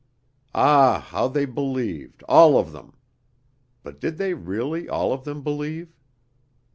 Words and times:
Ah! 0.55 0.99
how 1.09 1.27
they 1.27 1.45
believed, 1.45 2.23
all 2.23 2.57
of 2.57 2.71
them! 2.71 2.95
(But 3.83 3.99
did 3.99 4.17
they 4.17 4.33
really 4.33 4.89
all 4.89 5.13
of 5.13 5.25
them 5.25 5.43
believe?) 5.43 5.93